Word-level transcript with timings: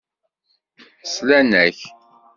Slan-ak. 1.05 1.79